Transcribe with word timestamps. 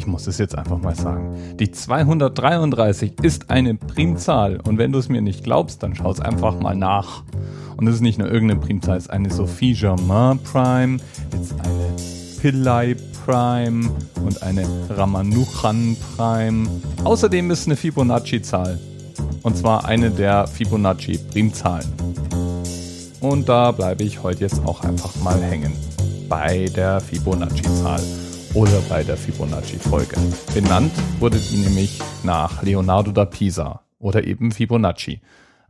ich 0.00 0.06
muss 0.06 0.26
es 0.26 0.38
jetzt 0.38 0.56
einfach 0.56 0.80
mal 0.80 0.94
sagen. 0.94 1.36
Die 1.58 1.70
233 1.70 3.20
ist 3.20 3.50
eine 3.50 3.74
Primzahl 3.74 4.58
und 4.66 4.78
wenn 4.78 4.92
du 4.92 4.98
es 4.98 5.10
mir 5.10 5.20
nicht 5.20 5.44
glaubst, 5.44 5.82
dann 5.82 5.94
schau 5.94 6.10
es 6.10 6.20
einfach 6.20 6.58
mal 6.58 6.74
nach. 6.74 7.22
Und 7.76 7.86
es 7.86 7.96
ist 7.96 8.00
nicht 8.00 8.18
nur 8.18 8.32
irgendeine 8.32 8.60
Primzahl, 8.60 8.96
es 8.96 9.04
ist 9.04 9.10
eine 9.10 9.30
Sophie 9.30 9.74
Germain 9.74 10.38
Prime, 10.38 10.96
ist 11.38 11.52
eine 11.60 11.96
Pillai 12.40 12.96
Prime 13.26 13.90
und 14.24 14.42
eine 14.42 14.66
Ramanujan 14.88 15.98
Prime. 16.16 16.66
Außerdem 17.04 17.50
ist 17.50 17.60
es 17.60 17.66
eine 17.66 17.76
Fibonacci-Zahl. 17.76 18.78
Und 19.42 19.58
zwar 19.58 19.84
eine 19.84 20.10
der 20.10 20.46
Fibonacci-Primzahlen. 20.46 21.92
Und 23.20 23.50
da 23.50 23.70
bleibe 23.70 24.02
ich 24.04 24.22
heute 24.22 24.40
jetzt 24.40 24.64
auch 24.64 24.82
einfach 24.82 25.14
mal 25.16 25.42
hängen. 25.42 25.72
Bei 26.26 26.70
der 26.74 27.00
Fibonacci-Zahl 27.00 28.00
oder 28.54 28.80
bei 28.88 29.02
der 29.02 29.16
Fibonacci-Folge. 29.16 30.16
Benannt 30.54 30.92
wurde 31.18 31.38
die 31.38 31.58
nämlich 31.58 32.00
nach 32.24 32.62
Leonardo 32.62 33.12
da 33.12 33.24
Pisa 33.24 33.82
oder 33.98 34.24
eben 34.24 34.50
Fibonacci, 34.50 35.20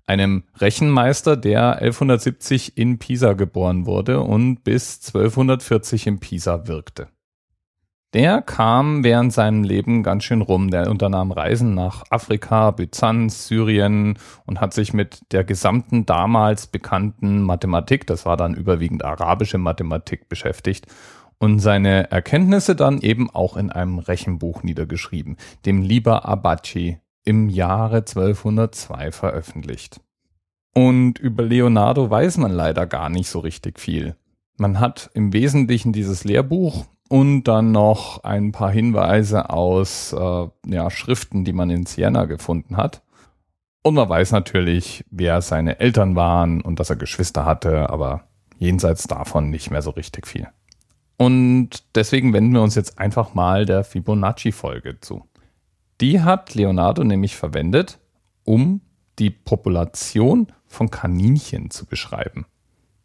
einem 0.07 0.45
Rechenmeister, 0.59 1.37
der 1.37 1.77
1170 1.77 2.77
in 2.79 2.99
Pisa 2.99 3.35
geboren 3.35 3.87
wurde 3.87 4.21
und 4.21 4.65
bis 4.65 4.99
1240 5.07 6.07
in 6.07 6.21
Pisa 6.21 6.67
wirkte. 6.67 7.09
Der 8.13 8.43
kam 8.43 9.05
während 9.05 9.33
seinem 9.33 9.63
Leben 9.63 10.03
ganz 10.03 10.25
schön 10.25 10.43
rum. 10.43 10.73
Der 10.73 10.91
unternahm 10.91 11.31
Reisen 11.31 11.75
nach 11.75 12.03
Afrika, 12.11 12.73
Byzanz, 12.73 13.47
Syrien 13.47 14.19
und 14.47 14.61
hat 14.61 14.75
sich 14.75 14.93
mit 14.93 15.21
der 15.31 15.45
gesamten 15.45 16.07
damals 16.07 16.67
bekannten 16.67 17.43
Mathematik, 17.43 18.09
das 18.09 18.27
war 18.27 18.37
dann 18.37 18.55
überwiegend 18.55 19.05
arabische 19.05 19.59
Mathematik, 19.59 20.29
beschäftigt 20.29 20.89
und 21.41 21.59
seine 21.59 22.11
Erkenntnisse 22.11 22.77
dann 22.77 23.01
eben 23.01 23.31
auch 23.31 23.57
in 23.57 23.71
einem 23.71 23.99
Rechenbuch 23.99 24.63
niedergeschrieben, 24.63 25.37
dem 25.67 25.83
Liber 25.83 26.29
Abaci 26.29 26.99
im 27.25 27.49
Jahre 27.49 27.99
1202 27.99 29.11
veröffentlicht. 29.11 30.01
Und 30.75 31.19
über 31.19 31.43
Leonardo 31.43 32.09
weiß 32.09 32.37
man 32.37 32.53
leider 32.53 32.87
gar 32.87 33.09
nicht 33.09 33.29
so 33.29 33.41
richtig 33.41 33.81
viel. 33.81 34.17
Man 34.57 34.79
hat 34.79 35.11
im 35.15 35.33
Wesentlichen 35.33 35.93
dieses 35.93 36.25
Lehrbuch 36.25 36.85
und 37.09 37.45
dann 37.45 37.73
noch 37.73 38.23
ein 38.23 38.53
paar 38.53 38.71
Hinweise 38.71 39.51
aus 39.51 40.13
äh, 40.13 40.49
ja, 40.67 40.91
Schriften, 40.91 41.45
die 41.45 41.53
man 41.53 41.71
in 41.71 41.87
Siena 41.87 42.27
gefunden 42.27 42.77
hat. 42.77 43.03
Und 43.83 43.95
man 43.95 44.09
weiß 44.09 44.33
natürlich, 44.33 45.05
wer 45.11 45.41
seine 45.41 45.81
Eltern 45.81 46.15
waren 46.15 46.61
und 46.61 46.79
dass 46.79 46.91
er 46.91 46.97
Geschwister 46.97 47.47
hatte, 47.47 47.89
aber 47.89 48.25
jenseits 48.59 49.05
davon 49.05 49.49
nicht 49.49 49.71
mehr 49.71 49.81
so 49.81 49.91
richtig 49.91 50.27
viel. 50.27 50.49
Und 51.21 51.83
deswegen 51.95 52.33
wenden 52.33 52.55
wir 52.55 52.63
uns 52.63 52.77
jetzt 52.77 52.99
einfach 52.99 53.35
mal 53.35 53.67
der 53.67 53.85
Fibonacci-Folge 53.85 55.01
zu. 55.03 55.23
Die 56.01 56.23
hat 56.23 56.55
Leonardo 56.55 57.05
nämlich 57.05 57.37
verwendet, 57.37 57.99
um 58.45 58.81
die 59.19 59.29
Population 59.29 60.47
von 60.67 60.91
Kaninchen 60.91 61.71
zu 61.71 61.85
beschreiben, 61.85 62.47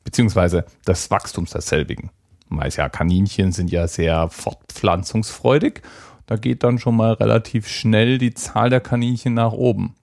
beziehungsweise 0.06 0.64
des 0.88 1.12
Wachstums 1.12 1.52
derselbigen. 1.52 2.10
Man 2.48 2.62
weiß 2.62 2.78
ja, 2.78 2.88
Kaninchen 2.88 3.52
sind 3.52 3.70
ja 3.70 3.86
sehr 3.86 4.30
fortpflanzungsfreudig. 4.30 5.82
Da 6.26 6.38
geht 6.38 6.64
dann 6.64 6.80
schon 6.80 6.96
mal 6.96 7.12
relativ 7.16 7.68
schnell 7.68 8.18
die 8.18 8.34
Zahl 8.34 8.70
der 8.70 8.80
Kaninchen 8.80 9.34
nach 9.34 9.52
oben. 9.52 9.94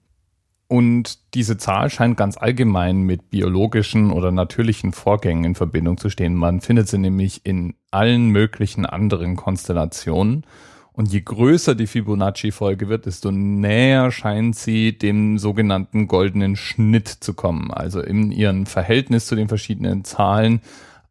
Und 0.67 1.33
diese 1.35 1.57
Zahl 1.57 1.89
scheint 1.89 2.17
ganz 2.17 2.37
allgemein 2.37 3.01
mit 3.01 3.29
biologischen 3.29 4.11
oder 4.11 4.31
natürlichen 4.31 4.91
Vorgängen 4.91 5.43
in 5.43 5.55
Verbindung 5.55 5.97
zu 5.97 6.09
stehen. 6.09 6.35
Man 6.35 6.61
findet 6.61 6.87
sie 6.87 6.97
nämlich 6.97 7.45
in 7.45 7.75
allen 7.91 8.29
möglichen 8.29 8.85
anderen 8.85 9.35
Konstellationen. 9.35 10.45
Und 10.93 11.11
je 11.11 11.21
größer 11.21 11.73
die 11.73 11.87
Fibonacci-Folge 11.87 12.87
wird, 12.87 13.07
desto 13.07 13.31
näher 13.31 14.11
scheint 14.11 14.55
sie 14.55 14.97
dem 14.97 15.39
sogenannten 15.39 16.07
goldenen 16.07 16.55
Schnitt 16.55 17.07
zu 17.07 17.33
kommen. 17.33 17.71
Also 17.71 17.99
in 17.99 18.31
ihrem 18.31 18.65
Verhältnis 18.67 19.25
zu 19.25 19.35
den 19.35 19.47
verschiedenen 19.47 20.03
Zahlen 20.03 20.61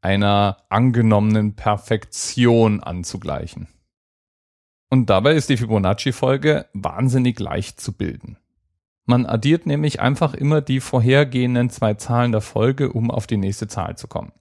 einer 0.00 0.58
angenommenen 0.68 1.54
Perfektion 1.54 2.80
anzugleichen. 2.80 3.68
Und 4.88 5.08
dabei 5.08 5.34
ist 5.34 5.48
die 5.48 5.56
Fibonacci-Folge 5.56 6.66
wahnsinnig 6.74 7.40
leicht 7.40 7.80
zu 7.80 7.92
bilden. 7.92 8.36
Man 9.12 9.26
addiert 9.26 9.66
nämlich 9.66 10.00
einfach 10.00 10.32
immer 10.32 10.62
die 10.62 10.80
vorhergehenden 10.80 11.68
zwei 11.68 11.92
Zahlen 11.92 12.32
der 12.32 12.40
Folge, 12.40 12.90
um 12.90 13.10
auf 13.10 13.26
die 13.26 13.36
nächste 13.36 13.68
Zahl 13.68 13.94
zu 13.98 14.08
kommen. 14.08 14.32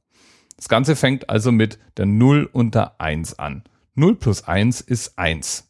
Das 0.56 0.70
Ganze 0.70 0.96
fängt 0.96 1.30
also 1.30 1.52
mit 1.52 1.78
der 1.98 2.06
0 2.06 2.50
und 2.50 2.74
der 2.74 3.02
1 3.02 3.38
an. 3.38 3.66
0 3.96 4.16
plus 4.16 4.48
1 4.48 4.80
ist 4.80 5.20
1. 5.20 5.70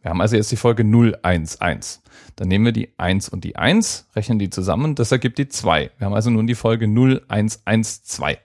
Wir 0.00 0.10
haben 0.10 0.20
also 0.20 0.36
jetzt 0.36 0.52
die 0.52 0.56
Folge 0.56 0.84
0, 0.84 1.18
1, 1.22 1.60
1. 1.60 2.04
Dann 2.36 2.46
nehmen 2.46 2.66
wir 2.66 2.72
die 2.72 2.96
1 2.96 3.30
und 3.30 3.42
die 3.42 3.56
1, 3.56 4.10
rechnen 4.14 4.38
die 4.38 4.50
zusammen, 4.50 4.94
das 4.94 5.10
ergibt 5.10 5.38
die 5.38 5.48
2. 5.48 5.90
Wir 5.98 6.04
haben 6.04 6.14
also 6.14 6.30
nun 6.30 6.46
die 6.46 6.54
Folge 6.54 6.86
0, 6.86 7.24
1, 7.26 7.62
1, 7.64 8.04
2. 8.04 8.38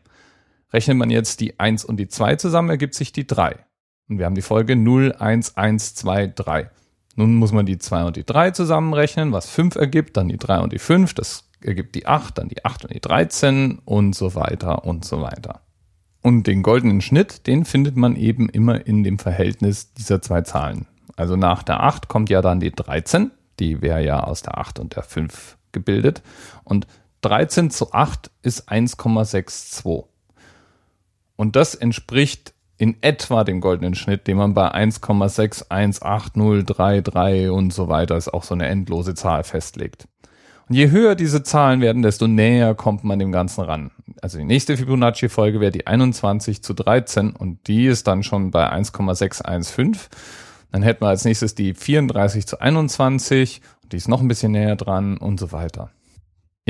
Rechnet 0.74 0.98
man 0.98 1.12
jetzt 1.12 1.42
die 1.42 1.60
1 1.60 1.86
und 1.86 1.98
die 1.98 2.08
2 2.08 2.38
zusammen, 2.38 2.72
ergibt 2.72 2.96
sich 2.96 3.12
die 3.12 3.28
3. 3.28 3.56
Und 4.10 4.18
wir 4.18 4.26
haben 4.26 4.34
die 4.34 4.42
Folge 4.42 4.76
0, 4.76 5.14
1, 5.20 5.58
1, 5.58 5.94
2, 5.94 6.26
3. 6.26 6.72
Nun 7.16 7.36
muss 7.36 7.52
man 7.52 7.66
die 7.66 7.78
2 7.78 8.06
und 8.06 8.16
die 8.16 8.26
3 8.26 8.52
zusammenrechnen, 8.52 9.32
was 9.32 9.50
5 9.50 9.76
ergibt, 9.76 10.18
dann 10.18 10.30
die 10.30 10.38
3 10.38 10.60
und 10.60 10.74
die 10.74 10.80
5, 10.80 11.14
das 11.14 11.50
ergibt 11.62 11.96
die 11.96 12.08
8, 12.08 12.38
dann 12.38 12.50
die 12.50 12.64
8 12.64 12.86
und 12.86 12.94
die 12.94 13.02
13 13.02 13.80
und 13.86 14.16
so 14.16 14.36
weiter 14.36 14.86
und 14.86 15.06
so 15.06 15.22
weiter. 15.22 15.62
Und 16.22 16.48
den 16.48 16.64
goldenen 16.64 17.02
Schnitt, 17.02 17.48
den 17.48 17.66
findet 17.66 17.96
man 17.96 18.16
eben 18.16 18.48
immer 18.50 18.86
in 18.86 19.04
dem 19.04 19.20
Verhältnis 19.20 19.94
dieser 19.94 20.22
zwei 20.22 20.42
Zahlen. 20.42 20.88
Also 21.16 21.36
nach 21.36 21.64
der 21.64 21.82
8 21.82 22.08
kommt 22.08 22.30
ja 22.30 22.42
dann 22.42 22.60
die 22.60 22.72
13, 22.72 23.32
die 23.60 23.82
wäre 23.82 24.04
ja 24.04 24.24
aus 24.24 24.42
der 24.42 24.58
8 24.58 24.80
und 24.80 24.96
der 24.96 25.04
5 25.04 25.58
gebildet. 25.72 26.22
Und 26.64 26.88
13 27.22 27.70
zu 27.72 27.92
8 27.92 28.32
ist 28.42 28.72
1,62. 28.72 30.06
Und 31.36 31.56
das 31.56 31.76
entspricht 31.76 32.54
in 32.82 32.98
etwa 33.02 33.44
dem 33.44 33.62
goldenen 33.62 33.94
Schnitt, 33.94 34.26
den 34.26 34.38
man 34.38 34.56
bei 34.56 34.74
1,6188033 34.74 37.52
und 37.52 37.72
so 37.72 37.90
weiter, 37.90 38.18
ist 38.18 38.34
auch 38.34 38.42
so 38.42 38.56
eine 38.56 38.66
endlose 38.66 39.14
Zahl 39.14 39.44
festlegt. 39.44 40.08
Und 40.68 40.74
je 40.74 40.90
höher 40.90 41.14
diese 41.14 41.44
Zahlen 41.44 41.82
werden, 41.82 42.02
desto 42.02 42.28
näher 42.28 42.74
kommt 42.74 43.04
man 43.04 43.20
dem 43.20 43.32
Ganzen 43.32 43.66
ran. 43.66 43.92
Also 44.24 44.40
die 44.40 44.46
nächste 44.46 44.78
Fibonacci-Folge 44.78 45.60
wäre 45.60 45.72
die 45.72 45.86
21 45.86 46.64
zu 46.64 46.74
13 46.74 47.36
und 47.36 47.68
die 47.68 47.86
ist 47.86 48.08
dann 48.08 48.24
schon 48.24 48.50
bei 48.50 48.68
1,615. 48.68 49.96
Dann 50.72 50.82
hätten 50.82 51.04
wir 51.04 51.10
als 51.10 51.24
nächstes 51.24 51.54
die 51.54 51.76
34 51.76 52.48
zu 52.48 52.62
21 52.62 53.62
und 53.84 53.94
die 53.94 53.98
ist 53.98 54.08
noch 54.08 54.22
ein 54.22 54.28
bisschen 54.28 54.54
näher 54.54 54.76
dran 54.76 55.18
und 55.18 55.40
so 55.40 55.52
weiter. 55.52 55.92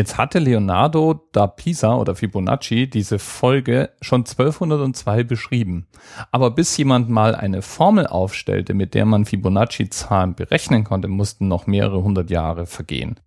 Jetzt 0.01 0.17
hatte 0.17 0.39
Leonardo 0.39 1.27
da 1.31 1.45
Pisa 1.45 1.93
oder 1.93 2.15
Fibonacci 2.15 2.89
diese 2.89 3.19
Folge 3.19 3.91
schon 4.01 4.21
1202 4.21 5.23
beschrieben. 5.23 5.85
Aber 6.31 6.49
bis 6.49 6.75
jemand 6.75 7.11
mal 7.11 7.35
eine 7.35 7.61
Formel 7.61 8.07
aufstellte, 8.07 8.73
mit 8.73 8.95
der 8.95 9.05
man 9.05 9.25
Fibonacci-Zahlen 9.25 10.33
berechnen 10.33 10.85
konnte, 10.85 11.07
mussten 11.07 11.47
noch 11.47 11.67
mehrere 11.67 12.01
hundert 12.01 12.31
Jahre 12.31 12.65
vergehen. 12.65 13.19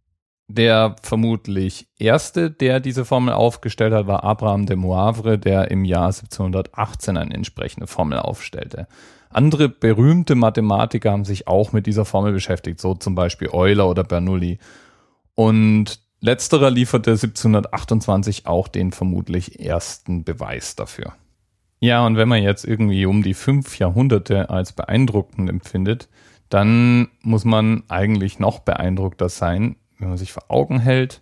Der 0.48 0.96
vermutlich 1.00 1.86
erste, 1.96 2.50
der 2.50 2.80
diese 2.80 3.04
Formel 3.04 3.34
aufgestellt 3.34 3.94
hat, 3.94 4.08
war 4.08 4.24
Abraham 4.24 4.66
de 4.66 4.74
Moivre, 4.74 5.38
der 5.38 5.70
im 5.70 5.84
Jahr 5.84 6.06
1718 6.06 7.16
eine 7.16 7.34
entsprechende 7.34 7.86
Formel 7.86 8.18
aufstellte. 8.18 8.88
Andere 9.30 9.68
berühmte 9.68 10.34
Mathematiker 10.34 11.12
haben 11.12 11.24
sich 11.24 11.46
auch 11.46 11.70
mit 11.70 11.86
dieser 11.86 12.04
Formel 12.04 12.32
beschäftigt, 12.32 12.80
so 12.80 12.96
zum 12.96 13.14
Beispiel 13.14 13.50
Euler 13.52 13.88
oder 13.88 14.02
Bernoulli. 14.02 14.58
Und 15.36 16.03
Letzterer 16.24 16.70
lieferte 16.70 17.10
1728 17.10 18.46
auch 18.46 18.68
den 18.68 18.92
vermutlich 18.92 19.60
ersten 19.60 20.24
Beweis 20.24 20.74
dafür. 20.74 21.12
Ja, 21.80 22.06
und 22.06 22.16
wenn 22.16 22.30
man 22.30 22.42
jetzt 22.42 22.64
irgendwie 22.64 23.04
um 23.04 23.22
die 23.22 23.34
fünf 23.34 23.78
Jahrhunderte 23.78 24.48
als 24.48 24.72
beeindruckend 24.72 25.50
empfindet, 25.50 26.08
dann 26.48 27.08
muss 27.20 27.44
man 27.44 27.82
eigentlich 27.88 28.38
noch 28.38 28.60
beeindruckter 28.60 29.28
sein, 29.28 29.76
wenn 29.98 30.08
man 30.08 30.16
sich 30.16 30.32
vor 30.32 30.44
Augen 30.48 30.80
hält, 30.80 31.20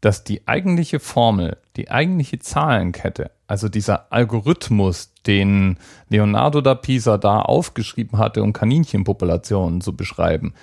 dass 0.00 0.24
die 0.24 0.48
eigentliche 0.48 1.00
Formel, 1.00 1.58
die 1.76 1.90
eigentliche 1.90 2.38
Zahlenkette, 2.38 3.32
also 3.46 3.68
dieser 3.68 4.10
Algorithmus, 4.10 5.12
den 5.26 5.76
Leonardo 6.08 6.62
da 6.62 6.74
Pisa 6.74 7.18
da 7.18 7.42
aufgeschrieben 7.42 8.18
hatte, 8.18 8.42
um 8.42 8.54
Kaninchenpopulationen 8.54 9.82
zu 9.82 9.94
beschreiben, 9.94 10.54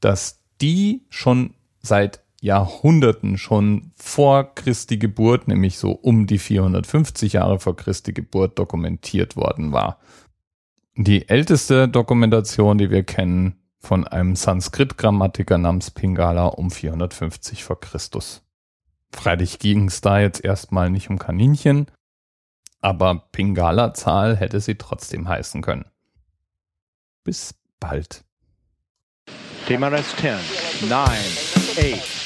dass 0.00 0.40
die 0.62 1.02
schon 1.10 1.52
seit 1.82 2.20
Jahrhunderten 2.40 3.38
schon 3.38 3.92
vor 3.96 4.54
Christi 4.54 4.98
Geburt, 4.98 5.48
nämlich 5.48 5.78
so 5.78 5.92
um 5.92 6.26
die 6.26 6.38
450 6.38 7.34
Jahre 7.34 7.58
vor 7.58 7.76
Christi 7.76 8.12
Geburt 8.12 8.58
dokumentiert 8.58 9.36
worden 9.36 9.72
war. 9.72 9.98
Die 10.96 11.28
älteste 11.28 11.88
Dokumentation, 11.88 12.78
die 12.78 12.90
wir 12.90 13.02
kennen, 13.02 13.56
von 13.78 14.06
einem 14.06 14.34
Sanskrit-Grammatiker 14.34 15.58
namens 15.58 15.90
Pingala 15.90 16.46
um 16.46 16.70
450 16.70 17.64
vor 17.64 17.80
Christus. 17.80 18.42
Freilich 19.12 19.58
ging 19.58 19.88
es 19.88 20.00
da 20.00 20.18
jetzt 20.18 20.44
erstmal 20.44 20.90
nicht 20.90 21.08
um 21.08 21.18
Kaninchen, 21.18 21.86
aber 22.80 23.28
Pingala-Zahl 23.32 24.36
hätte 24.36 24.60
sie 24.60 24.74
trotzdem 24.76 25.28
heißen 25.28 25.62
können. 25.62 25.86
Bis 27.24 27.54
bald. 27.80 28.24
TMRS 29.66 30.16
10, 30.16 30.88
9, 30.88 31.08
8. 31.08 32.25